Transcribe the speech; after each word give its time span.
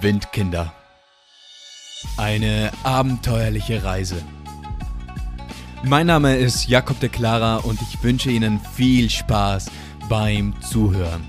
Windkinder. 0.00 0.72
Eine 2.16 2.70
abenteuerliche 2.84 3.82
Reise. 3.82 4.22
Mein 5.82 6.06
Name 6.06 6.36
ist 6.36 6.68
Jakob 6.68 7.00
de 7.00 7.08
Clara 7.08 7.56
und 7.56 7.80
ich 7.82 8.02
wünsche 8.02 8.30
Ihnen 8.30 8.60
viel 8.60 9.10
Spaß 9.10 9.70
beim 10.08 10.54
Zuhören. 10.62 11.26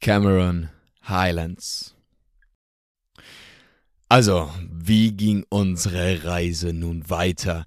Cameron 0.00 0.68
Highlands. 1.08 1.94
Also, 4.08 4.50
wie 4.70 5.12
ging 5.12 5.44
unsere 5.48 6.22
Reise 6.24 6.72
nun 6.72 7.08
weiter? 7.10 7.64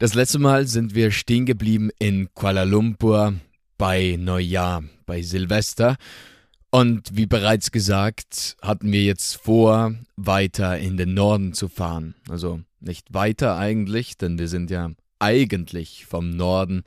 Das 0.00 0.14
letzte 0.14 0.38
Mal 0.38 0.66
sind 0.66 0.94
wir 0.94 1.10
stehen 1.10 1.44
geblieben 1.44 1.90
in 1.98 2.32
Kuala 2.32 2.62
Lumpur 2.62 3.34
bei 3.76 4.16
Neujahr, 4.18 4.82
bei 5.04 5.20
Silvester. 5.20 5.98
Und 6.70 7.14
wie 7.18 7.26
bereits 7.26 7.70
gesagt, 7.70 8.56
hatten 8.62 8.90
wir 8.92 9.02
jetzt 9.02 9.36
vor, 9.36 9.94
weiter 10.16 10.78
in 10.78 10.96
den 10.96 11.12
Norden 11.12 11.52
zu 11.52 11.68
fahren. 11.68 12.14
Also 12.30 12.62
nicht 12.80 13.12
weiter 13.12 13.58
eigentlich, 13.58 14.16
denn 14.16 14.38
wir 14.38 14.48
sind 14.48 14.70
ja 14.70 14.90
eigentlich 15.18 16.06
vom 16.06 16.30
Norden 16.30 16.84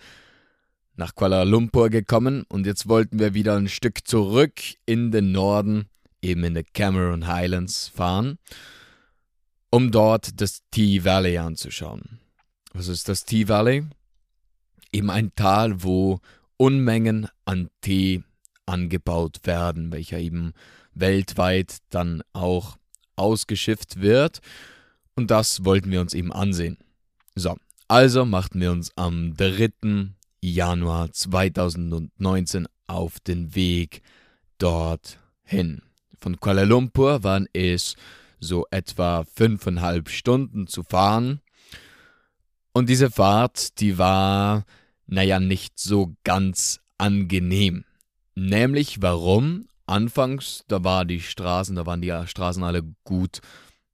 nach 0.96 1.14
Kuala 1.14 1.44
Lumpur 1.44 1.92
gekommen 1.92 2.46
und 2.50 2.66
jetzt 2.66 2.90
wollten 2.90 3.20
wir 3.20 3.36
wieder 3.36 3.56
ein 3.58 3.70
Stück 3.70 4.08
zurück 4.08 4.60
in 4.88 5.12
den 5.12 5.32
Norden, 5.32 5.86
eben 6.24 6.44
in 6.46 6.56
die 6.56 6.64
Cameron 6.64 7.28
Highlands 7.28 7.90
fahren 7.90 8.40
um 9.70 9.90
dort 9.90 10.40
das 10.40 10.62
T-Valley 10.70 11.40
anzuschauen. 11.40 12.20
Was 12.74 12.88
ist 12.88 13.08
das 13.08 13.26
T-Valley? 13.26 13.86
Eben 14.92 15.10
ein 15.10 15.34
Tal, 15.36 15.84
wo 15.84 16.20
Unmengen 16.58 17.28
an 17.46 17.70
Tee 17.82 18.24
angebaut 18.66 19.42
werden, 19.44 19.92
welcher 19.92 20.20
eben 20.20 20.54
weltweit 20.94 21.78
dann 21.90 22.24
auch 22.34 22.78
ausgeschifft 23.16 24.02
wird. 24.02 24.40
Und 25.16 25.30
das 25.30 25.66
wollten 25.66 25.92
wir 25.92 26.02
uns 26.02 26.14
eben 26.14 26.32
ansehen. 26.34 26.78
So, 27.36 27.58
also 27.88 28.26
machten 28.26 28.60
wir 28.60 28.72
uns 28.72 28.92
am 28.96 29.36
3. 29.36 30.10
Januar 30.42 31.12
2019 31.12 32.68
auf 32.88 33.20
den 33.20 33.54
Weg 33.56 34.02
dorthin. 34.58 35.84
Von 36.20 36.40
Kuala 36.40 36.64
Lumpur 36.64 37.24
waren 37.24 37.48
es 37.54 37.96
so 38.40 38.66
etwa 38.72 39.26
fünfeinhalb 39.26 40.10
Stunden 40.10 40.68
zu 40.68 40.84
fahren. 40.84 41.42
Und 42.74 42.90
diese 42.90 43.12
Fahrt, 43.12 43.80
die 43.80 43.98
war, 43.98 44.66
naja, 45.06 45.40
nicht 45.40 45.80
so 45.80 46.16
ganz 46.24 46.80
angenehm. 46.98 47.86
Nämlich 48.36 49.02
warum? 49.02 49.68
Anfangs, 49.86 50.64
da 50.68 50.84
war 50.84 51.06
die 51.06 51.20
Straßen, 51.20 51.76
da 51.76 51.86
waren 51.86 52.02
die 52.02 52.14
Straßen 52.26 52.64
alle 52.64 52.84
gut, 53.04 53.42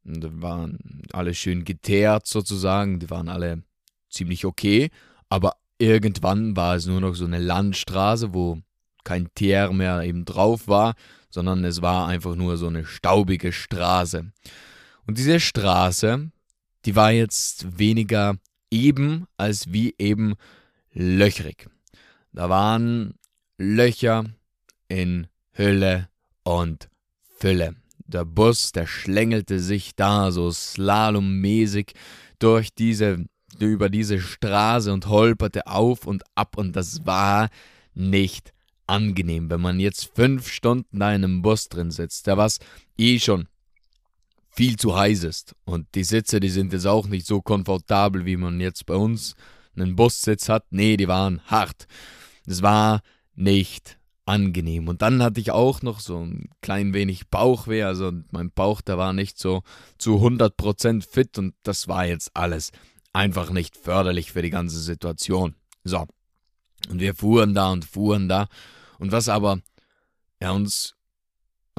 da 0.04 0.30
waren 0.32 1.02
alle 1.12 1.34
schön 1.34 1.66
geteert 1.66 2.28
sozusagen, 2.28 3.00
die 3.00 3.10
waren 3.10 3.28
alle 3.28 3.64
ziemlich 4.10 4.46
okay, 4.46 4.92
aber 5.30 5.54
irgendwann 5.78 6.56
war 6.56 6.76
es 6.76 6.86
nur 6.86 7.02
noch 7.02 7.16
so 7.16 7.26
eine 7.26 7.40
Landstraße, 7.40 8.34
wo 8.34 8.62
kein 9.04 9.34
Teer 9.34 9.72
mehr 9.74 10.04
eben 10.04 10.26
drauf 10.26 10.68
war, 10.68 10.94
sondern 11.32 11.64
es 11.64 11.82
war 11.82 12.08
einfach 12.08 12.36
nur 12.36 12.58
so 12.58 12.68
eine 12.68 12.86
staubige 12.86 13.52
Straße. 13.52 14.32
Und 15.08 15.18
diese 15.18 15.40
Straße, 15.40 16.32
die 16.86 16.96
war 16.96 17.12
jetzt 17.12 17.80
weniger 17.80 18.38
eben 18.72 19.28
als 19.38 19.72
wie 19.72 19.96
eben 19.98 20.36
löchrig. 20.94 21.68
Da 22.34 22.50
waren 22.50 23.16
Löcher 23.58 24.26
in 24.88 25.28
Hülle 25.52 26.10
und 26.44 26.90
Fülle. 27.40 27.76
Der 28.06 28.26
Bus, 28.26 28.72
der 28.72 28.88
schlängelte 28.88 29.60
sich 29.60 29.96
da 29.96 30.32
so 30.32 30.52
slalommäßig 30.52 31.94
durch 32.40 32.74
diese, 32.74 33.26
über 33.60 33.90
diese 33.90 34.20
Straße 34.20 34.92
und 34.92 35.08
holperte 35.08 35.68
auf 35.68 36.08
und 36.08 36.24
ab 36.36 36.58
und 36.58 36.76
das 36.76 37.06
war 37.06 37.50
nicht 37.94 38.54
angenehm, 38.88 39.50
wenn 39.50 39.62
man 39.62 39.80
jetzt 39.80 40.16
fünf 40.16 40.50
Stunden 40.50 41.00
da 41.00 41.14
in 41.14 41.24
einem 41.24 41.42
Bus 41.42 41.70
drin 41.70 41.92
sitzt, 41.92 42.26
der 42.26 42.38
was 42.38 42.60
eh 42.98 43.20
schon 43.20 43.48
viel 44.60 44.76
zu 44.76 44.94
heiß 44.94 45.24
ist. 45.24 45.56
Und 45.64 45.88
die 45.96 46.04
Sitze, 46.04 46.42
die 46.42 46.50
sind 46.50 46.74
jetzt 46.74 46.86
auch 46.86 47.08
nicht 47.08 47.26
so 47.26 47.42
komfortabel, 47.42 48.26
wie 48.26 48.36
man 48.36 48.60
jetzt 48.60 48.86
bei 48.86 48.96
uns 48.96 49.36
einen 49.74 49.96
Bussitz 49.96 50.50
hat. 50.50 50.66
Nee, 50.70 50.98
die 50.98 51.08
waren 51.08 51.40
hart. 51.46 51.88
Es 52.46 52.62
war 52.62 53.00
nicht 53.36 53.98
angenehm. 54.26 54.90
Und 54.90 55.02
dann 55.02 55.24
hatte 55.24 55.40
ich 55.40 55.52
auch 55.52 55.82
noch 55.82 56.02
so 56.02 56.18
ein 56.18 56.50
klein 56.62 56.94
wenig 56.94 57.30
Bauchweh. 57.30 57.84
Also 57.84 58.12
mein 58.32 58.52
Bauch, 58.52 58.82
der 58.82 58.98
war 58.98 59.14
nicht 59.14 59.40
so 59.40 59.64
zu 59.98 60.18
100% 60.18 61.10
fit 61.10 61.38
und 61.38 61.56
das 61.64 61.88
war 61.88 62.06
jetzt 62.06 62.32
alles 62.34 62.74
einfach 63.14 63.52
nicht 63.52 63.78
förderlich 63.78 64.34
für 64.34 64.42
die 64.42 64.50
ganze 64.50 64.82
Situation. 64.82 65.56
So. 65.86 66.06
Und 66.90 67.00
wir 67.00 67.16
fuhren 67.16 67.54
da 67.54 67.72
und 67.72 67.86
fuhren 67.86 68.28
da 68.28 68.50
und 68.98 69.14
was 69.14 69.30
aber 69.30 69.62
ja, 70.42 70.52
uns 70.52 70.96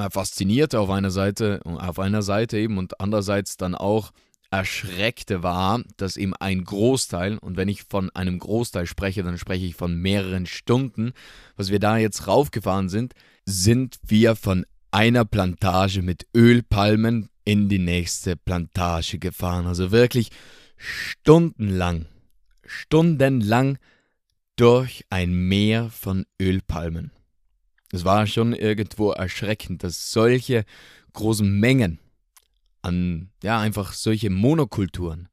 faszinierte 0.09 0.81
auf 0.81 0.89
einer 0.89 1.11
Seite, 1.11 1.61
auf 1.65 1.99
einer 1.99 2.23
Seite 2.23 2.57
eben 2.57 2.79
und 2.79 3.01
andererseits 3.01 3.59
dann 3.59 3.75
auch 3.75 4.13
erschreckte 4.51 5.43
war, 5.43 5.83
dass 5.97 6.17
eben 6.17 6.35
ein 6.35 6.65
Großteil, 6.65 7.39
und 7.39 7.57
wenn 7.57 7.69
ich 7.69 7.85
von 7.85 8.11
einem 8.11 8.39
Großteil 8.39 8.87
spreche, 8.87 9.23
dann 9.23 9.39
spreche 9.39 9.67
ich 9.67 9.77
von 9.77 9.95
mehreren 9.95 10.47
Stunden, 10.47 11.13
was 11.57 11.71
wir 11.71 11.79
da 11.79 11.99
jetzt 11.99 12.27
raufgefahren 12.27 12.89
sind, 12.89 13.15
sind 13.45 13.99
wir 14.03 14.35
von 14.37 14.67
einer 14.91 15.25
Plantage 15.25 16.03
mit 16.03 16.27
Ölpalmen 16.35 17.29
in 17.45 17.69
die 17.69 17.79
nächste 17.79 18.37
Plantage 18.37 19.19
gefahren. 19.19 19.67
Also 19.67 19.93
wirklich 19.93 20.31
stundenlang, 20.77 22.07
stundenlang 22.67 23.79
durch 24.57 25.05
ein 25.11 25.33
Meer 25.33 25.91
von 25.91 26.27
Ölpalmen. 26.41 27.13
Es 27.93 28.05
war 28.05 28.27
schon 28.27 28.53
irgendwo 28.53 29.11
erschreckend, 29.11 29.83
dass 29.83 30.13
solche 30.13 30.65
großen 31.13 31.59
Mengen 31.59 31.99
an, 32.83 33.31
ja, 33.43 33.61
einfach 33.61 33.93
solche 33.93 34.31
Monokulturen 34.31 35.29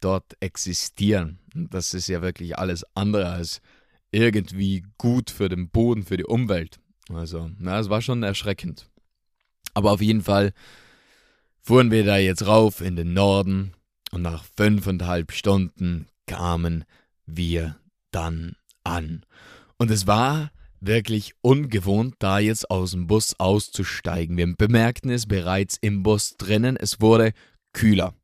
dort 0.00 0.36
existieren. 0.40 1.38
Das 1.54 1.94
ist 1.94 2.08
ja 2.08 2.22
wirklich 2.22 2.58
alles 2.58 2.84
andere 2.94 3.30
als 3.30 3.60
irgendwie 4.10 4.84
gut 4.96 5.30
für 5.30 5.48
den 5.48 5.70
Boden, 5.70 6.02
für 6.02 6.16
die 6.16 6.24
Umwelt. 6.24 6.78
Also, 7.12 7.50
na, 7.58 7.78
es 7.78 7.88
war 7.88 8.02
schon 8.02 8.22
erschreckend. 8.22 8.88
Aber 9.74 9.92
auf 9.92 10.00
jeden 10.00 10.22
Fall 10.22 10.52
fuhren 11.62 11.90
wir 11.90 12.04
da 12.04 12.16
jetzt 12.16 12.46
rauf 12.46 12.80
in 12.80 12.96
den 12.96 13.12
Norden 13.12 13.72
und 14.10 14.22
nach 14.22 14.44
fünfeinhalb 14.56 15.32
Stunden 15.32 16.06
kamen 16.26 16.84
wir 17.26 17.76
dann 18.10 18.56
an. 18.84 19.24
Und 19.76 19.90
es 19.90 20.06
war 20.06 20.50
wirklich 20.80 21.32
ungewohnt, 21.40 22.14
da 22.18 22.38
jetzt 22.38 22.70
aus 22.70 22.92
dem 22.92 23.06
Bus 23.06 23.34
auszusteigen. 23.38 24.36
Wir 24.36 24.54
bemerkten 24.54 25.10
es 25.10 25.26
bereits 25.26 25.76
im 25.80 26.02
Bus 26.02 26.36
drinnen, 26.36 26.76
es 26.76 27.00
wurde 27.00 27.32
kühler. 27.72 28.14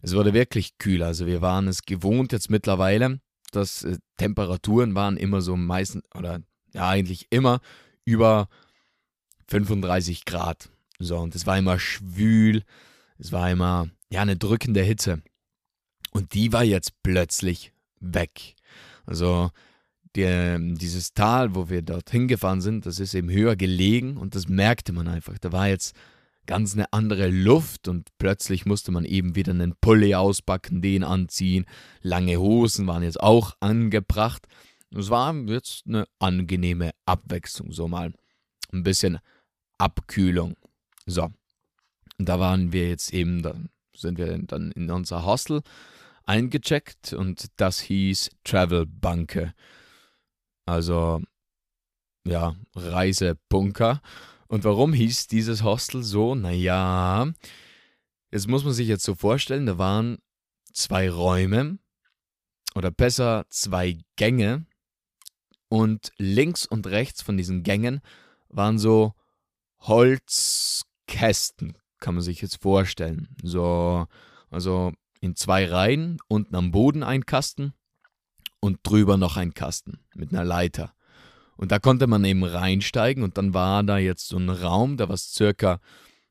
Es 0.00 0.14
wurde 0.14 0.32
wirklich 0.32 0.78
kühler. 0.78 1.06
Also 1.06 1.26
wir 1.26 1.42
waren 1.42 1.66
es 1.68 1.82
gewohnt 1.82 2.32
jetzt 2.32 2.50
mittlerweile, 2.50 3.20
dass 3.50 3.84
äh, 3.84 3.98
Temperaturen 4.16 4.94
waren 4.94 5.16
immer 5.16 5.40
so 5.40 5.56
meistens, 5.56 6.04
oder 6.14 6.40
ja 6.72 6.88
eigentlich 6.88 7.26
immer 7.30 7.60
über 8.04 8.48
35 9.48 10.24
Grad. 10.24 10.70
So, 10.98 11.18
und 11.18 11.34
es 11.34 11.46
war 11.46 11.58
immer 11.58 11.78
schwül, 11.78 12.64
es 13.18 13.32
war 13.32 13.50
immer, 13.50 13.88
ja, 14.10 14.22
eine 14.22 14.36
drückende 14.36 14.82
Hitze. 14.82 15.22
Und 16.10 16.34
die 16.34 16.52
war 16.52 16.64
jetzt 16.64 17.02
plötzlich 17.02 17.72
weg. 18.00 18.54
Also 19.06 19.50
die, 20.18 20.74
dieses 20.74 21.12
Tal, 21.14 21.54
wo 21.54 21.68
wir 21.68 21.82
dort 21.82 22.10
hingefahren 22.10 22.60
sind, 22.60 22.86
das 22.86 22.98
ist 22.98 23.14
eben 23.14 23.30
höher 23.30 23.56
gelegen 23.56 24.16
und 24.16 24.34
das 24.34 24.48
merkte 24.48 24.92
man 24.92 25.06
einfach. 25.08 25.38
Da 25.38 25.52
war 25.52 25.68
jetzt 25.68 25.94
ganz 26.46 26.74
eine 26.74 26.92
andere 26.92 27.28
Luft 27.28 27.88
und 27.88 28.08
plötzlich 28.18 28.66
musste 28.66 28.90
man 28.90 29.04
eben 29.04 29.36
wieder 29.36 29.52
einen 29.52 29.76
Pulli 29.80 30.14
auspacken, 30.14 30.82
den 30.82 31.04
anziehen. 31.04 31.66
Lange 32.00 32.38
Hosen 32.38 32.86
waren 32.86 33.02
jetzt 33.02 33.20
auch 33.20 33.54
angebracht. 33.60 34.46
Es 34.90 35.10
war 35.10 35.34
jetzt 35.46 35.84
eine 35.86 36.06
angenehme 36.18 36.92
Abwechslung, 37.06 37.70
so 37.72 37.86
mal 37.86 38.12
ein 38.72 38.82
bisschen 38.82 39.18
Abkühlung. 39.76 40.56
So, 41.06 41.28
da 42.18 42.40
waren 42.40 42.72
wir 42.72 42.88
jetzt 42.88 43.12
eben, 43.12 43.42
da 43.42 43.54
sind 43.94 44.18
wir 44.18 44.38
dann 44.38 44.72
in 44.72 44.90
unser 44.90 45.24
Hostel 45.24 45.60
eingecheckt 46.24 47.12
und 47.12 47.46
das 47.56 47.80
hieß 47.80 48.30
Travel 48.44 48.86
Bunker. 48.86 49.52
Also, 50.68 51.22
ja, 52.26 52.54
Reisebunker. 52.74 54.02
Und 54.48 54.64
warum 54.64 54.92
hieß 54.92 55.26
dieses 55.26 55.62
Hostel 55.62 56.02
so? 56.02 56.34
Naja, 56.34 57.32
jetzt 58.30 58.48
muss 58.48 58.64
man 58.64 58.74
sich 58.74 58.86
jetzt 58.86 59.04
so 59.04 59.14
vorstellen, 59.14 59.64
da 59.64 59.78
waren 59.78 60.18
zwei 60.74 61.08
Räume 61.08 61.78
oder 62.74 62.90
besser 62.90 63.46
zwei 63.48 63.96
Gänge 64.16 64.66
und 65.70 66.12
links 66.18 66.66
und 66.66 66.86
rechts 66.86 67.22
von 67.22 67.38
diesen 67.38 67.62
Gängen 67.62 68.02
waren 68.50 68.78
so 68.78 69.14
Holzkästen, 69.80 71.78
kann 71.98 72.14
man 72.14 72.22
sich 72.22 72.42
jetzt 72.42 72.60
vorstellen. 72.60 73.34
So, 73.42 74.06
also 74.50 74.92
in 75.22 75.34
zwei 75.34 75.64
Reihen, 75.64 76.18
unten 76.28 76.54
am 76.54 76.72
Boden 76.72 77.02
ein 77.02 77.24
Kasten 77.24 77.72
und 78.60 78.78
drüber 78.82 79.16
noch 79.16 79.36
ein 79.36 79.54
Kasten 79.54 80.00
mit 80.14 80.32
einer 80.32 80.44
Leiter. 80.44 80.92
Und 81.56 81.72
da 81.72 81.78
konnte 81.78 82.06
man 82.06 82.24
eben 82.24 82.44
reinsteigen 82.44 83.22
und 83.22 83.36
dann 83.36 83.54
war 83.54 83.82
da 83.82 83.98
jetzt 83.98 84.28
so 84.28 84.36
ein 84.36 84.48
Raum, 84.48 84.96
da 84.96 85.08
war 85.08 85.16
circa 85.16 85.80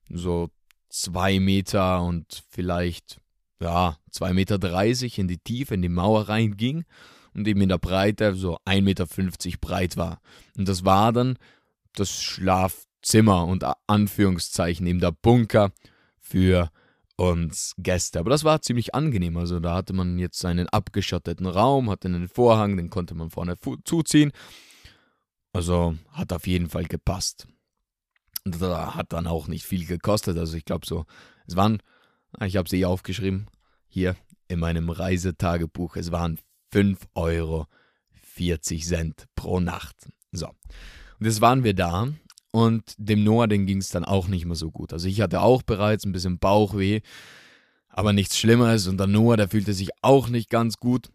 so 0.09 0.50
zwei 0.89 1.39
Meter 1.39 2.01
und 2.01 2.44
vielleicht, 2.50 3.19
ja, 3.59 3.97
zwei 4.09 4.33
Meter 4.33 4.57
dreißig 4.57 5.19
in 5.19 5.27
die 5.27 5.38
Tiefe, 5.38 5.74
in 5.74 5.81
die 5.81 5.89
Mauer 5.89 6.29
reinging 6.29 6.85
und 7.33 7.47
eben 7.47 7.62
in 7.62 7.69
der 7.69 7.77
Breite 7.77 8.35
so 8.35 8.57
1,50 8.65 8.81
Meter 8.81 9.06
breit 9.59 9.97
war. 9.97 10.21
Und 10.57 10.68
das 10.68 10.85
war 10.85 11.12
dann 11.12 11.38
das 11.94 12.21
Schlafzimmer 12.21 13.45
und 13.45 13.65
Anführungszeichen 13.88 14.88
eben 14.88 15.00
der 15.00 15.12
Bunker 15.12 15.71
für 16.19 16.71
uns 17.17 17.73
Gäste. 17.77 18.19
Aber 18.19 18.29
das 18.29 18.43
war 18.43 18.61
ziemlich 18.61 18.95
angenehm. 18.95 19.37
Also 19.37 19.59
da 19.59 19.75
hatte 19.75 19.93
man 19.93 20.17
jetzt 20.17 20.43
einen 20.45 20.69
abgeschotteten 20.69 21.45
Raum, 21.45 21.89
hatte 21.89 22.07
einen 22.07 22.29
Vorhang, 22.29 22.77
den 22.77 22.89
konnte 22.89 23.15
man 23.15 23.29
vorne 23.29 23.55
zuziehen 23.83 24.31
also 25.57 25.97
hat 26.11 26.31
auf 26.33 26.47
jeden 26.47 26.69
Fall 26.69 26.85
gepasst. 26.85 27.47
Und 28.45 28.61
das 28.61 28.95
hat 28.95 29.11
dann 29.11 29.27
auch 29.27 29.47
nicht 29.47 29.65
viel 29.65 29.85
gekostet. 29.85 30.37
Also 30.37 30.55
ich 30.55 30.65
glaube 30.65 30.85
so, 30.85 31.05
es 31.47 31.55
waren, 31.55 31.81
ich 32.45 32.55
habe 32.55 32.69
sie 32.69 32.85
aufgeschrieben, 32.85 33.47
hier 33.87 34.15
in 34.47 34.59
meinem 34.59 34.89
Reisetagebuch, 34.89 35.95
es 35.97 36.11
waren 36.11 36.39
5,40 36.73 37.07
Euro 37.15 37.67
pro 39.35 39.59
Nacht. 39.59 40.09
So. 40.31 40.47
Und 41.19 41.25
jetzt 41.25 41.41
waren 41.41 41.63
wir 41.63 41.73
da 41.73 42.07
und 42.57 42.95
dem 42.98 43.24
Noah, 43.24 43.45
den 43.45 43.68
ging 43.68 43.77
es 43.77 43.89
dann 43.89 44.04
auch 44.04 44.27
nicht 44.27 44.45
mehr 44.45 44.56
so 44.56 44.71
gut. 44.71 44.92
Also 44.92 45.07
ich 45.07 45.21
hatte 45.21 45.42
auch 45.42 45.62
bereits 45.62 46.06
ein 46.06 46.12
bisschen 46.12 46.39
Bauchweh, 46.39 47.01
aber 47.88 48.13
nichts 48.13 48.36
Schlimmeres. 48.39 48.88
Und 48.88 48.98
der 48.98 49.06
Noah, 49.06 49.38
der 49.38 49.48
fühlte 49.48 49.75
sich 49.75 49.89
auch 50.01 50.27
nicht 50.27 50.50
ganz 50.50 50.77
gut. 50.77 51.12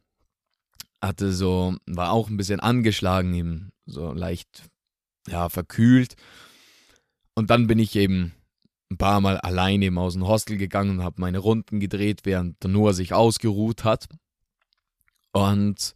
Hatte 1.01 1.33
so, 1.33 1.75
war 1.87 2.13
auch 2.13 2.31
ein 2.31 2.37
bisschen 2.37 2.61
angeschlagen, 2.61 3.35
eben 3.35 3.73
so 3.87 4.13
leicht 4.13 4.71
ja, 5.27 5.49
verkühlt. 5.49 6.15
Und 7.35 7.51
dann 7.51 7.67
bin 7.67 7.81
ich 7.81 7.97
eben 7.97 8.33
ein 8.93 8.99
paar 8.99 9.21
Mal 9.21 9.37
alleine 9.39 9.87
eben 9.87 9.99
aus 9.99 10.13
dem 10.13 10.29
Hostel 10.29 10.59
gegangen 10.59 10.99
und 10.99 11.03
habe 11.03 11.21
meine 11.21 11.39
Runden 11.39 11.81
gedreht, 11.81 12.21
während 12.23 12.63
der 12.63 12.71
Noah 12.71 12.95
sich 12.95 13.15
ausgeruht 13.15 13.83
hat. 13.83 14.07
Und 15.33 15.93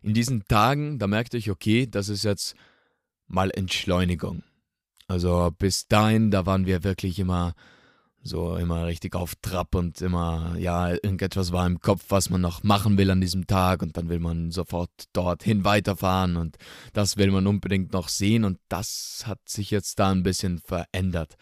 in 0.00 0.14
diesen 0.14 0.48
Tagen, 0.48 0.98
da 0.98 1.06
merkte 1.06 1.36
ich, 1.36 1.50
okay, 1.50 1.86
das 1.86 2.08
ist 2.08 2.24
jetzt 2.24 2.54
mal 3.26 3.50
Entschleunigung. 3.50 4.42
Also 5.08 5.50
bis 5.56 5.86
dahin, 5.86 6.30
da 6.30 6.46
waren 6.46 6.66
wir 6.66 6.84
wirklich 6.84 7.18
immer 7.18 7.54
so 8.26 8.56
immer 8.56 8.86
richtig 8.86 9.14
auf 9.14 9.34
Trab 9.36 9.74
und 9.74 10.00
immer, 10.02 10.56
ja, 10.58 10.90
irgendetwas 10.90 11.52
war 11.52 11.66
im 11.66 11.80
Kopf, 11.80 12.06
was 12.08 12.28
man 12.30 12.40
noch 12.40 12.62
machen 12.62 12.98
will 12.98 13.10
an 13.10 13.20
diesem 13.20 13.46
Tag 13.46 13.82
und 13.82 13.96
dann 13.96 14.08
will 14.08 14.18
man 14.18 14.50
sofort 14.50 14.90
dorthin 15.12 15.64
weiterfahren 15.64 16.36
und 16.36 16.56
das 16.92 17.16
will 17.16 17.30
man 17.30 17.46
unbedingt 17.46 17.92
noch 17.92 18.08
sehen 18.08 18.44
und 18.44 18.58
das 18.68 19.24
hat 19.26 19.48
sich 19.48 19.70
jetzt 19.70 19.98
da 19.98 20.10
ein 20.10 20.22
bisschen 20.22 20.58
verändert. 20.58 21.36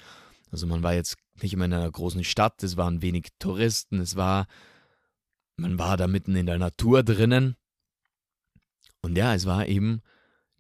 Also 0.51 0.67
man 0.67 0.83
war 0.83 0.95
jetzt 0.95 1.17
nicht 1.43 1.57
mehr 1.57 1.67
in 1.67 1.73
einer 1.73 1.91
großen 1.91 2.23
Stadt, 2.23 2.63
es 2.63 2.77
waren 2.77 3.03
wenig 3.03 3.29
Touristen, 3.39 3.99
es 3.99 4.15
war, 4.17 4.47
man 5.57 5.79
war 5.79 5.97
da 5.97 6.07
mitten 6.07 6.37
in 6.37 6.47
der 6.47 6.59
Natur 6.59 7.03
drinnen 7.03 7.57
und 9.03 9.17
ja, 9.17 9.35
es 9.35 9.47
war 9.47 9.67
eben 9.67 10.03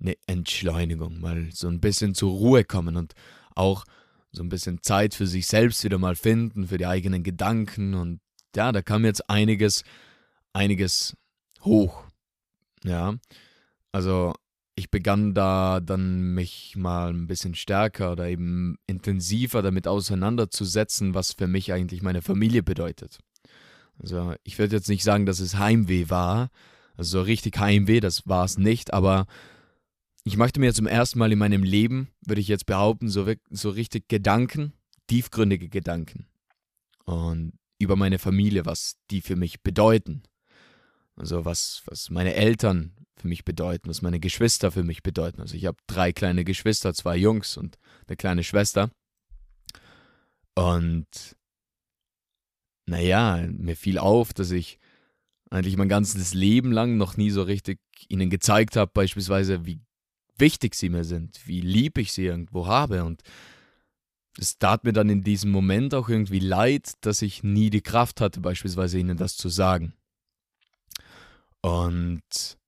eine 0.00 0.17
Entschleunigung, 0.26 1.20
mal 1.20 1.49
so 1.52 1.69
ein 1.69 1.81
bisschen 1.81 2.14
zur 2.14 2.32
Ruhe 2.32 2.64
kommen 2.64 2.96
und 2.96 3.14
auch 3.55 3.85
so 4.32 4.43
ein 4.43 4.49
bisschen 4.49 4.82
Zeit 4.82 5.14
für 5.14 5.26
sich 5.26 5.46
selbst 5.46 5.85
wieder 5.85 5.99
mal 5.99 6.17
finden, 6.17 6.69
für 6.69 6.79
die 6.79 6.87
eigenen 6.87 7.23
Gedanken 7.23 7.94
und 7.94 8.20
ja, 8.56 8.73
da 8.73 8.82
kam 8.82 9.05
jetzt 9.05 9.29
einiges, 9.31 9.85
einiges 10.52 11.17
hoch. 11.62 12.05
Ja, 12.85 13.14
also 13.93 14.35
ich 14.76 14.91
begann 14.91 15.35
da 15.35 15.81
dann 15.81 16.35
mich 16.35 16.75
mal 16.76 17.11
ein 17.11 17.26
bisschen 17.26 17.55
stärker 17.55 18.12
oder 18.12 18.29
eben 18.29 18.76
intensiver 18.87 19.62
damit 19.62 19.87
auseinanderzusetzen, 19.87 21.14
was 21.14 21.32
für 21.32 21.46
mich 21.46 21.73
eigentlich 21.73 22.02
meine 22.02 22.23
Familie 22.23 22.62
bedeutet. 22.62 23.19
Also 24.00 24.35
ich 24.43 24.58
würde 24.58 24.76
jetzt 24.76 24.88
nicht 24.88 25.05
sagen, 25.05 25.26
dass 25.26 25.38
es 25.38 25.56
Heimweh 25.56 26.11
war, 26.11 26.50
also 26.96 27.19
so 27.19 27.23
richtig 27.23 27.58
Heimweh, 27.58 28.00
das 28.00 28.26
war 28.26 28.44
es 28.44 28.58
nicht, 28.58 28.93
aber 28.93 29.26
ich 30.24 30.36
machte 30.36 30.58
mir 30.58 30.72
zum 30.72 30.86
ersten 30.86 31.18
Mal 31.18 31.32
in 31.32 31.38
meinem 31.38 31.62
Leben, 31.62 32.08
würde 32.26 32.40
ich 32.40 32.48
jetzt 32.48 32.66
behaupten, 32.66 33.08
so, 33.08 33.30
so 33.50 33.70
richtig 33.70 34.08
Gedanken, 34.08 34.72
tiefgründige 35.06 35.68
Gedanken. 35.68 36.26
Und 37.04 37.52
über 37.78 37.96
meine 37.96 38.18
Familie, 38.18 38.64
was 38.64 38.96
die 39.10 39.20
für 39.20 39.36
mich 39.36 39.62
bedeuten. 39.62 40.22
Also 41.16 41.44
was, 41.44 41.82
was 41.86 42.08
meine 42.08 42.34
Eltern 42.34 42.94
für 43.16 43.28
mich 43.28 43.44
bedeuten, 43.44 43.88
was 43.88 44.02
meine 44.02 44.18
Geschwister 44.18 44.72
für 44.72 44.82
mich 44.82 45.02
bedeuten. 45.02 45.42
Also 45.42 45.54
ich 45.54 45.66
habe 45.66 45.76
drei 45.86 46.12
kleine 46.12 46.44
Geschwister, 46.44 46.94
zwei 46.94 47.16
Jungs 47.16 47.56
und 47.56 47.78
eine 48.06 48.16
kleine 48.16 48.42
Schwester. 48.42 48.90
Und 50.54 51.36
naja, 52.86 53.46
mir 53.50 53.76
fiel 53.76 53.98
auf, 53.98 54.32
dass 54.32 54.50
ich 54.50 54.78
eigentlich 55.50 55.76
mein 55.76 55.88
ganzes 55.88 56.34
Leben 56.34 56.72
lang 56.72 56.96
noch 56.96 57.16
nie 57.16 57.30
so 57.30 57.42
richtig 57.42 57.78
ihnen 58.08 58.30
gezeigt 58.30 58.76
habe, 58.76 58.90
beispielsweise, 58.92 59.66
wie 59.66 59.80
wichtig 60.36 60.75
sie 60.75 60.88
mir 60.88 61.04
sind, 61.04 61.46
wie 61.46 61.60
lieb 61.60 61.98
ich 61.98 62.12
sie 62.12 62.26
irgendwo 62.26 62.66
habe. 62.66 63.04
Und 63.04 63.22
es 64.38 64.58
tat 64.58 64.84
mir 64.84 64.92
dann 64.92 65.08
in 65.08 65.22
diesem 65.22 65.50
Moment 65.50 65.94
auch 65.94 66.08
irgendwie 66.08 66.40
leid, 66.40 66.92
dass 67.02 67.22
ich 67.22 67.42
nie 67.42 67.70
die 67.70 67.82
Kraft 67.82 68.20
hatte, 68.20 68.40
beispielsweise 68.40 68.98
ihnen 68.98 69.16
das 69.16 69.36
zu 69.36 69.48
sagen. 69.48 69.94
Und 71.60 72.58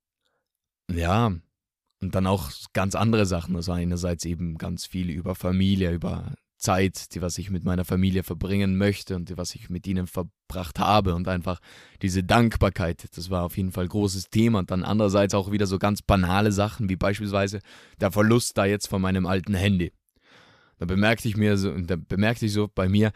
ja, 0.90 1.32
und 2.00 2.14
dann 2.14 2.26
auch 2.26 2.50
ganz 2.72 2.94
andere 2.94 3.26
Sachen. 3.26 3.56
Also 3.56 3.72
einerseits 3.72 4.24
eben 4.24 4.58
ganz 4.58 4.86
viel 4.86 5.10
über 5.10 5.34
Familie, 5.34 5.92
über 5.92 6.34
Zeit, 6.56 7.14
die 7.14 7.22
was 7.22 7.38
ich 7.38 7.50
mit 7.50 7.64
meiner 7.64 7.84
Familie 7.84 8.22
verbringen 8.22 8.76
möchte 8.76 9.16
und 9.16 9.28
die 9.28 9.36
was 9.36 9.54
ich 9.54 9.70
mit 9.70 9.86
ihnen 9.86 10.06
verbracht 10.06 10.78
habe 10.78 11.14
und 11.14 11.28
einfach 11.28 11.60
diese 12.02 12.24
Dankbarkeit, 12.24 13.04
das 13.16 13.30
war 13.30 13.44
auf 13.44 13.56
jeden 13.56 13.72
Fall 13.72 13.84
ein 13.84 13.90
großes 13.90 14.30
Thema 14.30 14.60
und 14.60 14.70
dann 14.70 14.82
andererseits 14.82 15.34
auch 15.34 15.52
wieder 15.52 15.66
so 15.66 15.78
ganz 15.78 16.02
banale 16.02 16.52
Sachen 16.52 16.88
wie 16.88 16.96
beispielsweise 16.96 17.60
der 18.00 18.10
Verlust 18.10 18.56
da 18.56 18.64
jetzt 18.64 18.88
von 18.88 19.02
meinem 19.02 19.26
alten 19.26 19.54
Handy. 19.54 19.92
Da 20.78 20.86
bemerkte 20.86 21.28
ich 21.28 21.36
mir 21.36 21.56
so, 21.56 21.70
da 21.72 21.96
bemerkte 21.96 22.46
ich 22.46 22.52
so 22.52 22.68
bei 22.68 22.88
mir, 22.88 23.12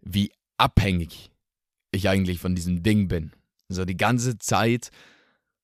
wie 0.00 0.32
abhängig 0.56 1.30
ich 1.90 2.08
eigentlich 2.08 2.38
von 2.38 2.54
diesem 2.54 2.82
Ding 2.82 3.08
bin. 3.08 3.32
So 3.68 3.84
die 3.84 3.96
ganze 3.96 4.38
Zeit, 4.38 4.90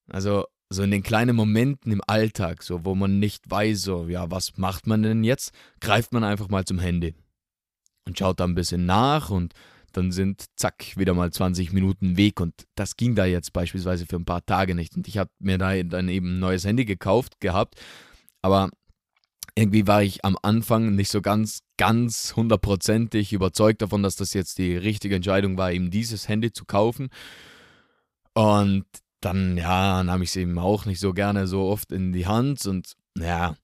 also 0.08 0.46
so 0.70 0.82
in 0.82 0.90
den 0.90 1.02
kleinen 1.02 1.34
Momenten 1.34 1.92
im 1.92 2.00
Alltag, 2.06 2.62
so 2.62 2.84
wo 2.84 2.94
man 2.94 3.18
nicht 3.18 3.50
weiß, 3.50 3.82
so, 3.82 4.06
ja, 4.08 4.30
was 4.30 4.56
macht 4.56 4.86
man 4.86 5.02
denn 5.02 5.24
jetzt, 5.24 5.52
greift 5.80 6.12
man 6.12 6.24
einfach 6.24 6.48
mal 6.48 6.64
zum 6.64 6.78
Handy 6.78 7.14
und 8.06 8.18
schaut 8.18 8.40
da 8.40 8.44
ein 8.44 8.54
bisschen 8.54 8.86
nach 8.86 9.30
und 9.30 9.52
dann 9.92 10.12
sind 10.12 10.44
zack 10.54 10.96
wieder 10.96 11.14
mal 11.14 11.32
20 11.32 11.72
Minuten 11.72 12.16
Weg 12.16 12.40
und 12.40 12.54
das 12.76 12.96
ging 12.96 13.16
da 13.16 13.24
jetzt 13.24 13.52
beispielsweise 13.52 14.06
für 14.06 14.16
ein 14.16 14.24
paar 14.24 14.46
Tage 14.46 14.76
nicht 14.76 14.96
und 14.96 15.08
ich 15.08 15.18
habe 15.18 15.30
mir 15.40 15.58
da 15.58 15.82
dann 15.82 16.08
eben 16.08 16.36
ein 16.36 16.38
neues 16.38 16.64
Handy 16.64 16.84
gekauft 16.84 17.40
gehabt, 17.40 17.74
aber 18.40 18.70
irgendwie 19.56 19.88
war 19.88 20.04
ich 20.04 20.24
am 20.24 20.38
Anfang 20.40 20.94
nicht 20.94 21.10
so 21.10 21.20
ganz, 21.20 21.60
ganz 21.76 22.34
hundertprozentig 22.36 23.32
überzeugt 23.32 23.82
davon, 23.82 24.04
dass 24.04 24.14
das 24.14 24.32
jetzt 24.32 24.58
die 24.58 24.76
richtige 24.76 25.16
Entscheidung 25.16 25.58
war, 25.58 25.72
eben 25.72 25.90
dieses 25.90 26.28
Handy 26.28 26.52
zu 26.52 26.64
kaufen. 26.64 27.08
Und 28.32 28.84
dann, 29.20 29.56
ja, 29.56 30.02
nahm 30.02 30.22
ich 30.22 30.30
es 30.30 30.36
eben 30.36 30.58
auch 30.58 30.86
nicht 30.86 31.00
so 31.00 31.12
gerne 31.12 31.46
so 31.46 31.62
oft 31.64 31.92
in 31.92 32.12
die 32.12 32.26
Hand 32.26 32.66
und 32.66 32.96
ja, 33.18 33.56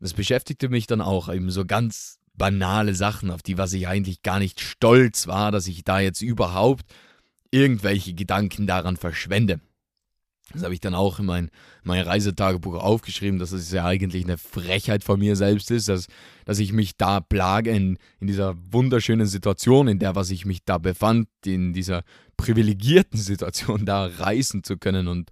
das 0.00 0.12
beschäftigte 0.12 0.68
mich 0.68 0.86
dann 0.86 1.00
auch 1.00 1.32
eben 1.32 1.50
so 1.50 1.64
ganz 1.64 2.18
banale 2.34 2.94
Sachen, 2.94 3.30
auf 3.30 3.42
die 3.42 3.58
was 3.58 3.72
ich 3.72 3.88
eigentlich 3.88 4.22
gar 4.22 4.38
nicht 4.38 4.60
stolz 4.60 5.26
war, 5.26 5.50
dass 5.50 5.66
ich 5.66 5.84
da 5.84 6.00
jetzt 6.00 6.22
überhaupt 6.22 6.84
irgendwelche 7.50 8.14
Gedanken 8.14 8.66
daran 8.66 8.96
verschwende. 8.96 9.60
Das 10.52 10.62
habe 10.62 10.72
ich 10.72 10.80
dann 10.80 10.94
auch 10.94 11.18
in 11.18 11.26
mein, 11.26 11.50
mein 11.82 12.02
Reisetagebuch 12.02 12.74
aufgeschrieben, 12.74 13.38
dass 13.38 13.52
es 13.52 13.70
ja 13.70 13.84
eigentlich 13.84 14.24
eine 14.24 14.38
Frechheit 14.38 15.04
von 15.04 15.18
mir 15.18 15.36
selbst 15.36 15.70
ist, 15.70 15.90
dass, 15.90 16.06
dass 16.46 16.58
ich 16.58 16.72
mich 16.72 16.96
da 16.96 17.20
plage 17.20 17.70
in, 17.70 17.98
in 18.18 18.28
dieser 18.28 18.56
wunderschönen 18.70 19.26
Situation, 19.26 19.88
in 19.88 19.98
der 19.98 20.14
was 20.14 20.30
ich 20.30 20.46
mich 20.46 20.64
da 20.64 20.78
befand, 20.78 21.28
in 21.44 21.74
dieser 21.74 22.02
privilegierten 22.38 23.20
Situation 23.20 23.84
da 23.84 24.06
reisen 24.06 24.64
zu 24.64 24.78
können 24.78 25.08
und 25.08 25.30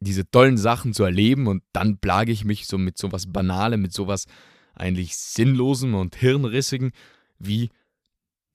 diese 0.00 0.28
tollen 0.28 0.58
Sachen 0.58 0.92
zu 0.92 1.04
erleben 1.04 1.46
und 1.46 1.62
dann 1.72 1.98
plage 1.98 2.32
ich 2.32 2.44
mich 2.44 2.66
so 2.66 2.76
mit 2.78 2.98
sowas 2.98 3.32
Banalem, 3.32 3.82
mit 3.82 3.92
sowas 3.92 4.26
eigentlich 4.74 5.16
Sinnlosem 5.16 5.94
und 5.94 6.16
Hirnrissigen 6.16 6.90
wie 7.38 7.70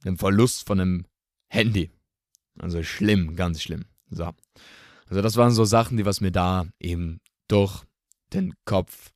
dem 0.04 0.18
Verlust 0.18 0.68
von 0.68 0.80
einem 0.82 1.06
Handy. 1.48 1.92
Also 2.58 2.84
schlimm, 2.84 3.36
ganz 3.36 3.62
schlimm. 3.62 3.86
So. 4.10 4.32
Also 5.08 5.22
das 5.22 5.38
waren 5.38 5.52
so 5.52 5.64
Sachen, 5.64 5.98
die 5.98 6.06
was 6.06 6.22
mir 6.22 6.32
da 6.32 6.68
eben 6.80 7.22
durch 7.48 7.84
den 8.34 8.54
Kopf 8.66 9.14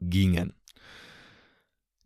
gingen. 0.00 0.52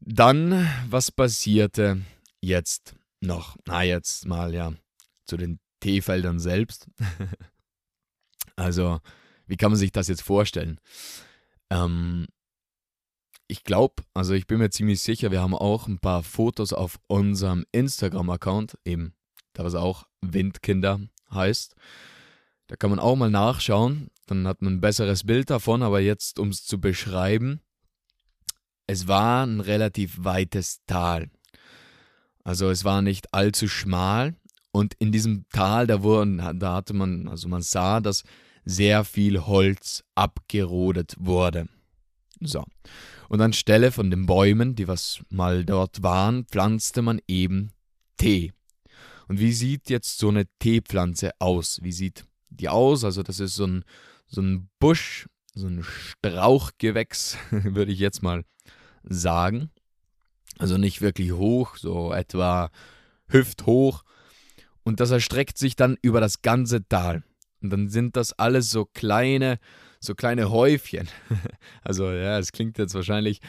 Dann, 0.00 0.68
was 0.88 1.10
passierte 1.10 2.02
jetzt 2.40 2.94
noch? 3.20 3.56
Na, 3.66 3.82
jetzt 3.82 4.26
mal 4.26 4.54
ja 4.54 4.74
zu 5.28 5.36
den 5.36 5.60
Teefeldern 5.80 6.40
selbst. 6.40 6.88
also, 8.56 9.00
wie 9.46 9.56
kann 9.56 9.70
man 9.70 9.78
sich 9.78 9.92
das 9.92 10.08
jetzt 10.08 10.22
vorstellen? 10.22 10.80
Ähm, 11.70 12.26
ich 13.46 13.64
glaube, 13.64 14.02
also 14.12 14.34
ich 14.34 14.46
bin 14.46 14.58
mir 14.58 14.70
ziemlich 14.70 15.00
sicher, 15.00 15.30
wir 15.30 15.40
haben 15.40 15.54
auch 15.54 15.86
ein 15.88 15.98
paar 15.98 16.22
Fotos 16.22 16.72
auf 16.72 16.98
unserem 17.06 17.64
Instagram-Account, 17.72 18.78
eben, 18.84 19.14
da 19.54 19.64
was 19.64 19.74
auch 19.74 20.06
Windkinder 20.20 21.00
heißt. 21.30 21.74
Da 22.66 22.76
kann 22.76 22.90
man 22.90 22.98
auch 22.98 23.16
mal 23.16 23.30
nachschauen, 23.30 24.08
dann 24.26 24.46
hat 24.46 24.60
man 24.60 24.74
ein 24.74 24.80
besseres 24.80 25.24
Bild 25.24 25.48
davon, 25.48 25.82
aber 25.82 26.00
jetzt, 26.00 26.38
um 26.38 26.48
es 26.48 26.64
zu 26.64 26.78
beschreiben, 26.78 27.60
es 28.86 29.08
war 29.08 29.46
ein 29.46 29.60
relativ 29.60 30.16
weites 30.18 30.84
Tal. 30.86 31.30
Also 32.44 32.70
es 32.70 32.84
war 32.84 33.00
nicht 33.00 33.32
allzu 33.32 33.68
schmal 33.68 34.34
und 34.78 34.94
in 35.00 35.10
diesem 35.10 35.44
Tal, 35.50 35.88
da, 35.88 36.02
wurden, 36.02 36.38
da 36.60 36.74
hatte 36.74 36.94
man, 36.94 37.28
also 37.28 37.48
man 37.48 37.62
sah, 37.62 38.00
dass 38.00 38.22
sehr 38.64 39.02
viel 39.02 39.46
Holz 39.46 40.04
abgerodet 40.14 41.16
wurde. 41.18 41.68
So. 42.40 42.64
Und 43.28 43.40
anstelle 43.40 43.90
von 43.90 44.10
den 44.10 44.26
Bäumen, 44.26 44.76
die 44.76 44.86
was 44.86 45.20
mal 45.30 45.64
dort 45.64 46.02
waren, 46.04 46.44
pflanzte 46.46 47.02
man 47.02 47.20
eben 47.26 47.72
Tee. 48.18 48.52
Und 49.26 49.40
wie 49.40 49.52
sieht 49.52 49.90
jetzt 49.90 50.18
so 50.18 50.28
eine 50.28 50.46
Teepflanze 50.60 51.32
aus? 51.40 51.80
Wie 51.82 51.92
sieht 51.92 52.24
die 52.48 52.68
aus? 52.68 53.02
Also 53.02 53.22
das 53.22 53.40
ist 53.40 53.56
so 53.56 53.66
ein, 53.66 53.84
so 54.28 54.40
ein 54.40 54.70
Busch, 54.78 55.26
so 55.54 55.66
ein 55.66 55.82
Strauchgewächs, 55.82 57.36
würde 57.50 57.90
ich 57.90 57.98
jetzt 57.98 58.22
mal 58.22 58.44
sagen. 59.02 59.70
Also 60.56 60.76
nicht 60.76 61.00
wirklich 61.00 61.32
hoch, 61.32 61.76
so 61.76 62.12
etwa 62.12 62.70
hüfthoch. 63.26 64.04
Und 64.88 65.00
das 65.00 65.10
erstreckt 65.10 65.58
sich 65.58 65.76
dann 65.76 65.98
über 66.00 66.18
das 66.18 66.40
ganze 66.40 66.88
Tal. 66.88 67.22
Und 67.60 67.68
dann 67.68 67.90
sind 67.90 68.16
das 68.16 68.32
alles 68.32 68.70
so 68.70 68.86
kleine, 68.86 69.58
so 70.00 70.14
kleine 70.14 70.48
Häufchen. 70.48 71.08
also 71.82 72.10
ja, 72.10 72.38
es 72.38 72.52
klingt 72.52 72.78
jetzt 72.78 72.94
wahrscheinlich 72.94 73.42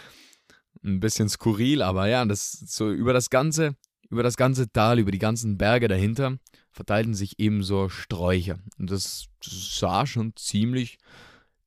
ein 0.84 1.00
bisschen 1.00 1.29
skurril, 1.29 1.81
aber 1.81 2.10
ja, 2.10 2.25
das 2.25 2.51
so 2.51 2.91
über 2.91 3.13
das 3.13 3.29
ganze, 3.29 3.77
über 4.10 4.22
das 4.22 4.36
ganze 4.36 4.69
Tal, 4.69 5.00
über 5.00 5.12
die 5.12 5.17
ganzen 5.17 5.58
Berge 5.58 5.88
dahinter 5.88 6.39
verteilten 6.72 7.13
sich 7.13 7.39
eben 7.39 7.63
so 7.63 7.88
Sträucher. 7.88 8.60
Und 8.77 8.91
das 8.91 9.29
sah 9.41 10.05
schon 10.05 10.36
ziemlich, 10.36 10.98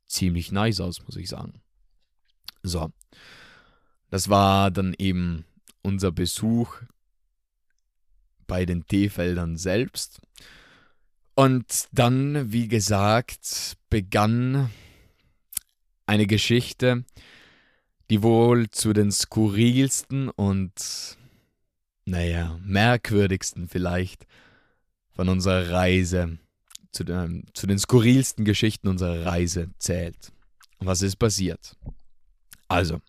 ziemlich 0.06 0.52
nice 0.52 0.82
aus, 0.82 1.02
muss 1.06 1.16
ich 1.16 1.30
sagen. 1.30 1.62
So. 2.62 2.92
Das 4.10 4.28
war 4.28 4.70
dann 4.70 4.94
eben 4.98 5.46
unser 5.80 6.12
Besuch 6.12 6.76
bei 8.46 8.64
den 8.66 8.86
Teefeldern 8.86 9.56
selbst. 9.56 10.20
Und 11.34 11.88
dann, 11.92 12.52
wie 12.52 12.68
gesagt, 12.68 13.76
begann 13.88 14.70
eine 16.06 16.26
Geschichte, 16.26 17.04
die 18.10 18.22
wohl 18.22 18.68
zu 18.70 18.92
den 18.92 19.10
skurrilsten 19.10 20.28
und, 20.28 21.16
naja, 22.04 22.58
merkwürdigsten 22.62 23.68
vielleicht 23.68 24.26
von 25.12 25.28
unserer 25.28 25.70
Reise, 25.70 26.38
zu 26.90 27.04
den, 27.04 27.46
zu 27.54 27.66
den 27.66 27.78
skurrilsten 27.78 28.44
Geschichten 28.44 28.88
unserer 28.88 29.24
Reise 29.24 29.70
zählt. 29.78 30.32
Was 30.78 31.00
ist 31.00 31.16
passiert? 31.16 31.76
Also, 32.68 33.00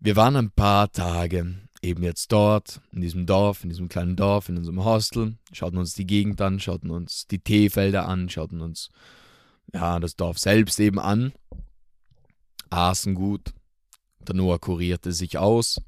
wir 0.00 0.16
waren 0.16 0.36
ein 0.36 0.50
paar 0.50 0.90
Tage 0.90 1.54
eben 1.84 2.02
jetzt 2.02 2.32
dort, 2.32 2.80
in 2.92 3.00
diesem 3.00 3.26
Dorf, 3.26 3.62
in 3.62 3.70
diesem 3.70 3.88
kleinen 3.88 4.16
Dorf, 4.16 4.48
in 4.48 4.56
unserem 4.56 4.84
Hostel, 4.84 5.36
schauten 5.52 5.78
uns 5.78 5.94
die 5.94 6.06
Gegend 6.06 6.40
an, 6.40 6.58
schauten 6.58 6.90
uns 6.90 7.26
die 7.26 7.38
Teefelder 7.38 8.08
an, 8.08 8.28
schauten 8.28 8.60
uns 8.60 8.88
ja, 9.72 10.00
das 10.00 10.16
Dorf 10.16 10.38
selbst 10.38 10.80
eben 10.80 10.98
an, 10.98 11.32
aßen 12.70 13.14
gut. 13.14 13.52
Der 14.20 14.34
Noah 14.34 14.58
kurierte 14.58 15.12
sich 15.12 15.38
aus. 15.38 15.80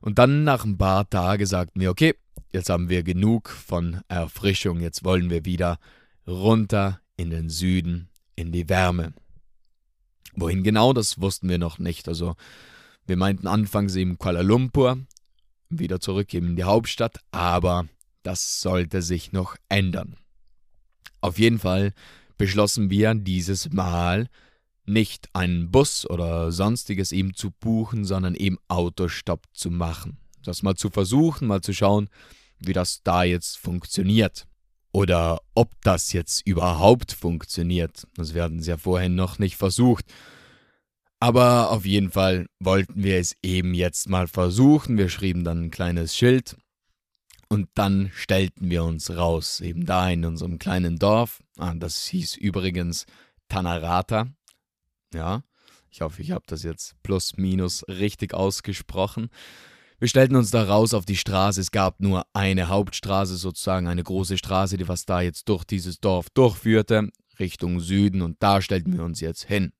Und 0.00 0.18
dann 0.18 0.44
nach 0.44 0.64
ein 0.64 0.78
paar 0.78 1.08
Tagen 1.08 1.44
sagten 1.44 1.80
wir, 1.80 1.90
okay, 1.90 2.14
jetzt 2.52 2.70
haben 2.70 2.88
wir 2.88 3.02
genug 3.02 3.50
von 3.50 4.00
Erfrischung, 4.08 4.80
jetzt 4.80 5.04
wollen 5.04 5.28
wir 5.28 5.44
wieder 5.44 5.78
runter 6.26 7.00
in 7.16 7.30
den 7.30 7.50
Süden, 7.50 8.08
in 8.34 8.50
die 8.50 8.68
Wärme. 8.68 9.12
Wohin 10.34 10.62
genau, 10.62 10.92
das 10.92 11.20
wussten 11.20 11.48
wir 11.48 11.58
noch 11.58 11.78
nicht. 11.78 12.08
Also 12.08 12.34
wir 13.06 13.16
meinten 13.16 13.46
anfangs 13.46 13.94
eben 13.96 14.18
Kuala 14.18 14.40
Lumpur, 14.40 14.98
wieder 15.70 16.00
zurück 16.00 16.34
in 16.34 16.56
die 16.56 16.64
Hauptstadt, 16.64 17.18
aber 17.30 17.86
das 18.22 18.60
sollte 18.60 19.02
sich 19.02 19.32
noch 19.32 19.56
ändern. 19.68 20.16
Auf 21.20 21.38
jeden 21.38 21.58
Fall 21.58 21.92
beschlossen 22.36 22.90
wir 22.90 23.14
dieses 23.14 23.70
Mal 23.72 24.28
nicht 24.86 25.28
einen 25.34 25.70
Bus 25.70 26.08
oder 26.08 26.50
sonstiges 26.52 27.12
eben 27.12 27.34
zu 27.34 27.50
buchen, 27.50 28.04
sondern 28.04 28.34
eben 28.34 28.58
Autostopp 28.68 29.46
zu 29.52 29.70
machen. 29.70 30.18
Das 30.42 30.62
mal 30.62 30.74
zu 30.74 30.90
versuchen, 30.90 31.46
mal 31.46 31.60
zu 31.60 31.72
schauen, 31.72 32.08
wie 32.58 32.72
das 32.72 33.02
da 33.02 33.22
jetzt 33.22 33.58
funktioniert. 33.58 34.46
Oder 34.92 35.40
ob 35.54 35.70
das 35.82 36.12
jetzt 36.12 36.46
überhaupt 36.46 37.12
funktioniert. 37.12 38.06
Das 38.16 38.34
werden 38.34 38.60
sie 38.60 38.70
ja 38.70 38.76
vorhin 38.76 39.14
noch 39.14 39.38
nicht 39.38 39.56
versucht. 39.56 40.04
Aber 41.20 41.70
auf 41.70 41.84
jeden 41.84 42.10
Fall 42.10 42.46
wollten 42.60 43.04
wir 43.04 43.18
es 43.18 43.36
eben 43.42 43.74
jetzt 43.74 44.08
mal 44.08 44.26
versuchen. 44.26 44.96
Wir 44.96 45.10
schrieben 45.10 45.44
dann 45.44 45.64
ein 45.64 45.70
kleines 45.70 46.16
Schild 46.16 46.56
und 47.50 47.68
dann 47.74 48.10
stellten 48.14 48.70
wir 48.70 48.84
uns 48.84 49.10
raus, 49.10 49.60
eben 49.60 49.84
da 49.84 50.08
in 50.08 50.24
unserem 50.24 50.58
kleinen 50.58 50.98
Dorf. 50.98 51.42
Ah, 51.58 51.74
das 51.74 52.06
hieß 52.06 52.36
übrigens 52.36 53.04
Tanarata. 53.48 54.28
Ja, 55.12 55.42
ich 55.90 56.00
hoffe, 56.00 56.22
ich 56.22 56.30
habe 56.30 56.44
das 56.46 56.62
jetzt 56.62 56.94
plus 57.02 57.36
minus 57.36 57.84
richtig 57.88 58.32
ausgesprochen. 58.32 59.28
Wir 59.98 60.08
stellten 60.08 60.36
uns 60.36 60.50
da 60.50 60.62
raus 60.62 60.94
auf 60.94 61.04
die 61.04 61.16
Straße. 61.16 61.60
Es 61.60 61.72
gab 61.72 62.00
nur 62.00 62.24
eine 62.32 62.68
Hauptstraße, 62.68 63.36
sozusagen 63.36 63.88
eine 63.88 64.02
große 64.02 64.38
Straße, 64.38 64.78
die 64.78 64.88
was 64.88 65.04
da 65.04 65.20
jetzt 65.20 65.48
durch 65.50 65.64
dieses 65.64 66.00
Dorf 66.00 66.30
durchführte, 66.30 67.10
Richtung 67.38 67.80
Süden. 67.80 68.22
Und 68.22 68.42
da 68.42 68.62
stellten 68.62 68.96
wir 68.96 69.04
uns 69.04 69.20
jetzt 69.20 69.44
hin. 69.44 69.72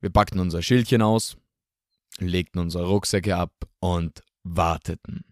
Wir 0.00 0.10
packten 0.10 0.40
unser 0.40 0.62
Schildchen 0.62 1.02
aus, 1.02 1.36
legten 2.18 2.60
unsere 2.60 2.86
Rucksäcke 2.86 3.36
ab 3.36 3.52
und 3.80 4.22
warteten. 4.42 5.24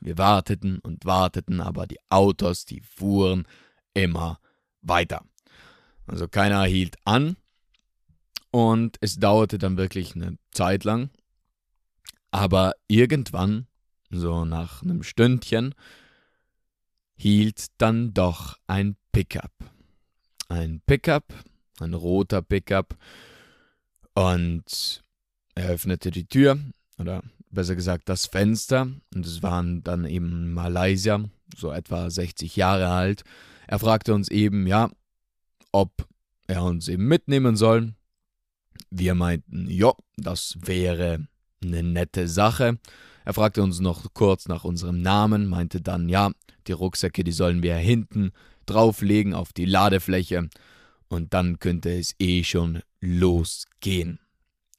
Wir 0.00 0.16
warteten 0.18 0.78
und 0.78 1.04
warteten, 1.04 1.60
aber 1.60 1.86
die 1.86 1.98
Autos, 2.08 2.64
die 2.64 2.80
fuhren 2.80 3.46
immer 3.94 4.40
weiter. 4.82 5.24
Also 6.06 6.26
keiner 6.26 6.64
hielt 6.64 6.96
an 7.04 7.36
und 8.50 8.96
es 9.00 9.16
dauerte 9.16 9.58
dann 9.58 9.76
wirklich 9.76 10.14
eine 10.14 10.38
Zeit 10.50 10.84
lang. 10.84 11.10
Aber 12.30 12.74
irgendwann, 12.88 13.66
so 14.10 14.44
nach 14.44 14.82
einem 14.82 15.02
Stündchen, 15.02 15.74
hielt 17.16 17.66
dann 17.78 18.14
doch 18.14 18.56
ein 18.66 18.96
Pickup. 19.12 19.52
Ein 20.48 20.80
Pickup, 20.86 21.32
ein 21.80 21.94
roter 21.94 22.42
Pickup, 22.42 22.96
und 24.14 25.02
er 25.54 25.68
öffnete 25.70 26.10
die 26.10 26.26
Tür, 26.26 26.58
oder 26.98 27.22
besser 27.50 27.76
gesagt 27.76 28.08
das 28.08 28.26
Fenster, 28.26 28.88
und 29.14 29.26
es 29.26 29.42
waren 29.42 29.82
dann 29.82 30.04
eben 30.04 30.52
Malaysier, 30.52 31.28
so 31.56 31.72
etwa 31.72 32.10
60 32.10 32.56
Jahre 32.56 32.88
alt. 32.88 33.24
Er 33.66 33.78
fragte 33.78 34.14
uns 34.14 34.28
eben, 34.28 34.66
ja, 34.66 34.90
ob 35.72 36.06
er 36.46 36.64
uns 36.64 36.88
eben 36.88 37.06
mitnehmen 37.06 37.56
soll. 37.56 37.94
Wir 38.90 39.14
meinten, 39.14 39.68
ja, 39.68 39.92
das 40.16 40.56
wäre 40.60 41.26
eine 41.62 41.82
nette 41.82 42.28
Sache. 42.28 42.78
Er 43.24 43.34
fragte 43.34 43.62
uns 43.62 43.80
noch 43.80 44.12
kurz 44.14 44.48
nach 44.48 44.64
unserem 44.64 45.02
Namen, 45.02 45.46
meinte 45.46 45.80
dann, 45.80 46.08
ja, 46.08 46.30
die 46.66 46.72
Rucksäcke, 46.72 47.24
die 47.24 47.32
sollen 47.32 47.62
wir 47.62 47.76
hinten 47.76 48.32
drauflegen 48.66 49.34
auf 49.34 49.52
die 49.52 49.64
Ladefläche 49.64 50.48
und 51.10 51.34
dann 51.34 51.58
könnte 51.58 51.90
es 51.90 52.14
eh 52.18 52.44
schon 52.44 52.82
losgehen. 53.00 54.20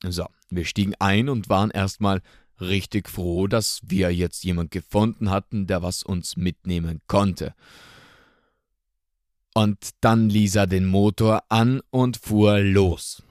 So, 0.03 0.25
wir 0.49 0.65
stiegen 0.65 0.95
ein 0.97 1.29
und 1.29 1.49
waren 1.49 1.69
erstmal 1.69 2.21
richtig 2.59 3.09
froh, 3.09 3.47
dass 3.47 3.81
wir 3.83 4.13
jetzt 4.13 4.43
jemand 4.43 4.71
gefunden 4.71 5.29
hatten, 5.29 5.67
der 5.67 5.83
was 5.83 6.03
uns 6.03 6.37
mitnehmen 6.37 7.01
konnte. 7.07 7.53
Und 9.53 9.89
dann 9.99 10.29
ließ 10.29 10.55
er 10.55 10.67
den 10.67 10.85
Motor 10.85 11.43
an 11.49 11.81
und 11.89 12.17
fuhr 12.17 12.59
los. 12.59 13.21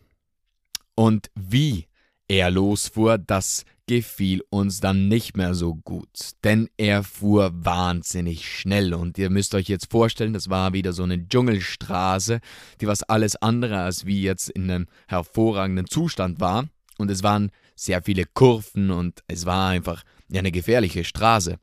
Und 0.94 1.30
wie 1.34 1.86
er 2.28 2.50
losfuhr, 2.50 3.16
das 3.16 3.64
gefiel 3.90 4.44
uns 4.50 4.78
dann 4.78 5.08
nicht 5.08 5.36
mehr 5.36 5.52
so 5.52 5.74
gut, 5.74 6.36
denn 6.44 6.70
er 6.76 7.02
fuhr 7.02 7.50
wahnsinnig 7.52 8.48
schnell 8.48 8.94
und 8.94 9.18
ihr 9.18 9.30
müsst 9.30 9.52
euch 9.56 9.66
jetzt 9.66 9.90
vorstellen, 9.90 10.32
das 10.32 10.48
war 10.48 10.72
wieder 10.72 10.92
so 10.92 11.02
eine 11.02 11.26
Dschungelstraße, 11.26 12.38
die 12.80 12.86
was 12.86 13.02
alles 13.02 13.34
andere 13.34 13.80
als 13.80 14.06
wie 14.06 14.22
jetzt 14.22 14.48
in 14.48 14.70
einem 14.70 14.86
hervorragenden 15.08 15.88
Zustand 15.88 16.38
war 16.38 16.68
und 16.98 17.10
es 17.10 17.24
waren 17.24 17.50
sehr 17.74 18.00
viele 18.00 18.26
Kurven 18.26 18.92
und 18.92 19.24
es 19.26 19.44
war 19.44 19.70
einfach 19.70 20.04
eine 20.32 20.52
gefährliche 20.52 21.02
Straße. 21.02 21.58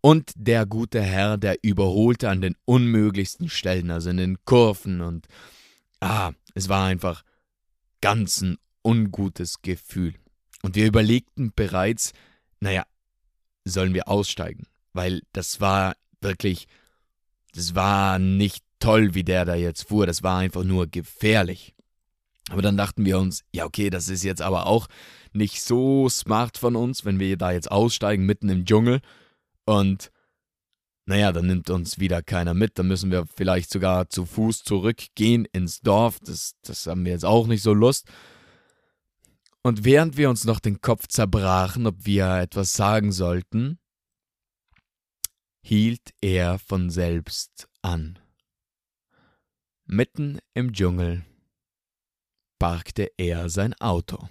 Und 0.00 0.30
der 0.36 0.66
gute 0.66 1.02
Herr, 1.02 1.36
der 1.36 1.56
überholte 1.62 2.30
an 2.30 2.42
den 2.42 2.54
unmöglichsten 2.64 3.48
Stellen, 3.48 3.90
also 3.90 4.10
in 4.10 4.18
den 4.18 4.38
Kurven 4.44 5.00
und 5.00 5.26
ah, 6.00 6.30
es 6.54 6.68
war 6.68 6.86
einfach 6.86 7.24
ganz 8.00 8.40
ein 8.40 8.56
ungutes 8.84 9.62
Gefühl. 9.62 10.14
Und 10.62 10.74
wir 10.74 10.86
überlegten 10.86 11.52
bereits, 11.54 12.12
naja, 12.60 12.84
sollen 13.64 13.94
wir 13.94 14.08
aussteigen? 14.08 14.66
Weil 14.92 15.22
das 15.32 15.60
war 15.60 15.94
wirklich, 16.20 16.66
das 17.54 17.74
war 17.74 18.18
nicht 18.18 18.64
toll, 18.78 19.14
wie 19.14 19.24
der 19.24 19.44
da 19.44 19.54
jetzt 19.54 19.88
fuhr, 19.88 20.06
das 20.06 20.22
war 20.22 20.38
einfach 20.38 20.64
nur 20.64 20.86
gefährlich. 20.86 21.74
Aber 22.50 22.62
dann 22.62 22.76
dachten 22.76 23.04
wir 23.04 23.18
uns, 23.18 23.44
ja 23.52 23.64
okay, 23.64 23.90
das 23.90 24.08
ist 24.08 24.24
jetzt 24.24 24.42
aber 24.42 24.66
auch 24.66 24.88
nicht 25.32 25.62
so 25.62 26.08
smart 26.08 26.58
von 26.58 26.74
uns, 26.74 27.04
wenn 27.04 27.20
wir 27.20 27.36
da 27.36 27.52
jetzt 27.52 27.70
aussteigen 27.70 28.26
mitten 28.26 28.48
im 28.48 28.64
Dschungel 28.64 29.00
und 29.64 30.10
naja, 31.06 31.32
dann 31.32 31.46
nimmt 31.46 31.70
uns 31.70 31.98
wieder 31.98 32.22
keiner 32.22 32.54
mit, 32.54 32.78
dann 32.78 32.86
müssen 32.86 33.10
wir 33.10 33.26
vielleicht 33.34 33.70
sogar 33.70 34.08
zu 34.08 34.26
Fuß 34.26 34.62
zurückgehen 34.62 35.44
ins 35.52 35.80
Dorf, 35.80 36.18
das, 36.20 36.54
das 36.62 36.86
haben 36.86 37.04
wir 37.04 37.12
jetzt 37.12 37.24
auch 37.24 37.46
nicht 37.46 37.62
so 37.62 37.72
Lust. 37.72 38.06
Und 39.62 39.84
während 39.84 40.16
wir 40.16 40.30
uns 40.30 40.44
noch 40.44 40.58
den 40.58 40.80
Kopf 40.80 41.06
zerbrachen, 41.08 41.86
ob 41.86 42.06
wir 42.06 42.36
etwas 42.36 42.74
sagen 42.74 43.12
sollten, 43.12 43.78
hielt 45.62 46.14
er 46.20 46.58
von 46.58 46.88
selbst 46.88 47.68
an. 47.82 48.18
Mitten 49.84 50.38
im 50.54 50.72
Dschungel 50.72 51.24
parkte 52.58 53.10
er 53.18 53.50
sein 53.50 53.74
Auto. 53.80 54.28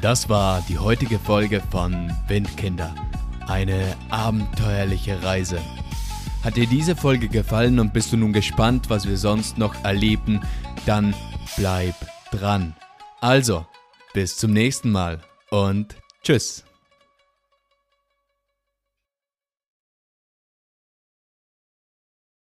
Das 0.00 0.28
war 0.28 0.62
die 0.62 0.78
heutige 0.78 1.18
Folge 1.18 1.60
von 1.70 2.10
Windkinder. 2.26 2.94
Eine 3.46 3.96
abenteuerliche 4.10 5.22
Reise. 5.22 5.60
Hat 6.42 6.56
dir 6.56 6.66
diese 6.66 6.96
Folge 6.96 7.28
gefallen 7.28 7.78
und 7.78 7.92
bist 7.92 8.12
du 8.12 8.16
nun 8.16 8.32
gespannt, 8.32 8.90
was 8.90 9.06
wir 9.06 9.16
sonst 9.16 9.58
noch 9.58 9.84
erleben, 9.84 10.40
dann 10.86 11.14
bleib 11.56 11.94
dran. 12.32 12.74
Also, 13.20 13.64
bis 14.12 14.36
zum 14.36 14.52
nächsten 14.52 14.90
Mal 14.90 15.20
und 15.50 15.94
tschüss. 16.24 16.64